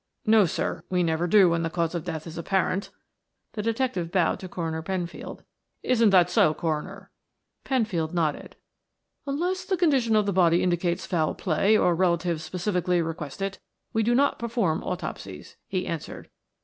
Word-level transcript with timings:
"No, 0.25 0.47
sir, 0.47 0.83
we 0.89 1.03
never 1.03 1.27
do 1.27 1.47
when 1.47 1.61
the 1.61 1.69
cause 1.69 1.93
of 1.93 2.03
death 2.05 2.25
is 2.25 2.35
apparent," 2.35 2.89
the 3.53 3.61
detective 3.61 4.11
bowed 4.11 4.39
to 4.39 4.49
Coroner 4.49 4.81
Penfield. 4.81 5.43
"Isn't 5.83 6.09
that 6.09 6.27
so, 6.27 6.55
Coroner?" 6.55 7.11
Penfield 7.65 8.11
nodded. 8.11 8.55
"Unless 9.27 9.65
the 9.65 9.77
condition 9.77 10.15
of 10.15 10.25
the 10.25 10.33
body 10.33 10.63
indicates 10.63 11.05
foul 11.05 11.35
play 11.35 11.77
or 11.77 11.91
the 11.91 11.99
relatives 11.99 12.41
specially 12.41 12.99
request 13.03 13.43
it, 13.43 13.59
we 13.93 14.01
do 14.01 14.15
not 14.15 14.39
perform 14.39 14.81
autopsies," 14.81 15.55
he 15.67 15.85
answered. 15.85 16.31